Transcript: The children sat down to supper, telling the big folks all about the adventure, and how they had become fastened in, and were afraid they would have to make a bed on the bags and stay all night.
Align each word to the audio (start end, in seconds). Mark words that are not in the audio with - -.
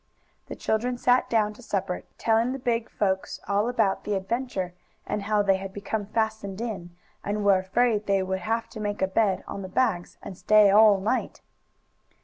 The 0.47 0.55
children 0.55 0.97
sat 0.97 1.29
down 1.29 1.53
to 1.53 1.61
supper, 1.61 2.01
telling 2.17 2.53
the 2.53 2.57
big 2.57 2.89
folks 2.89 3.39
all 3.47 3.69
about 3.69 4.03
the 4.03 4.15
adventure, 4.15 4.73
and 5.05 5.21
how 5.21 5.43
they 5.43 5.57
had 5.57 5.71
become 5.73 6.07
fastened 6.07 6.59
in, 6.59 6.95
and 7.23 7.45
were 7.45 7.59
afraid 7.59 8.07
they 8.07 8.23
would 8.23 8.39
have 8.39 8.67
to 8.69 8.79
make 8.79 9.03
a 9.03 9.07
bed 9.07 9.43
on 9.47 9.61
the 9.61 9.69
bags 9.69 10.17
and 10.23 10.35
stay 10.35 10.71
all 10.71 10.99
night. 10.99 11.41